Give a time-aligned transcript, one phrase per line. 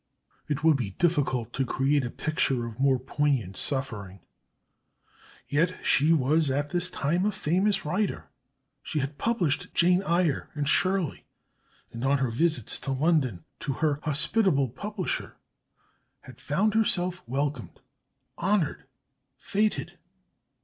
[0.47, 4.21] It would be difficult to create a picture of more poignant suffering;
[5.47, 8.27] yet she was at this time a famous writer.
[8.81, 11.25] She had published Jane Eyre and Shirley,
[11.91, 15.37] and on her visits to London, to her hospitable publisher,
[16.21, 17.79] had found herself welcomed,
[18.39, 18.85] honoured,
[19.37, 19.99] feted.